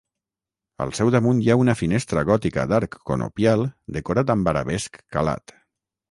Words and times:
Al 0.85 0.91
seu 0.99 1.09
damunt 1.15 1.41
hi 1.41 1.51
ha 1.53 1.57
una 1.63 1.75
finestra 1.81 2.23
gòtica 2.29 2.65
d'arc 2.71 2.97
conopial 3.09 3.65
decorat 3.99 4.33
amb 4.35 4.49
arabesc 4.53 4.97
calat. 5.17 5.55